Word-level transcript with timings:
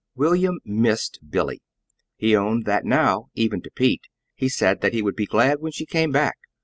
William 0.15 0.57
missed 0.65 1.19
Billy. 1.29 1.61
He 2.17 2.35
owned 2.35 2.65
that 2.65 2.85
now 2.85 3.27
even 3.35 3.61
to 3.61 3.69
Pete. 3.69 4.07
He 4.33 4.49
said 4.49 4.81
that 4.81 4.93
he 4.95 5.03
would 5.03 5.15
be 5.15 5.27
glad 5.27 5.59
when 5.59 5.73
she 5.73 5.85
came 5.85 6.11
back. 6.11 6.37